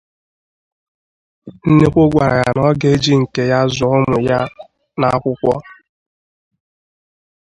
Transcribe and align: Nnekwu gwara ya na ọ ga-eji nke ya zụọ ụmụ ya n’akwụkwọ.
Nnekwu 1.67 2.03
gwara 2.11 2.35
ya 2.43 2.49
na 2.55 2.61
ọ 2.69 2.71
ga-eji 2.81 3.13
nke 3.21 3.41
ya 3.51 3.59
zụọ 3.73 3.87
ụmụ 3.99 4.17
ya 4.29 4.39
n’akwụkwọ. 4.99 5.53